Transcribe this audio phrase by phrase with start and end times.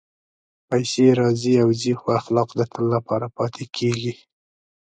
[0.67, 4.13] پېسې راځي او ځي، خو اخلاق د تل لپاره پاتې کېږي.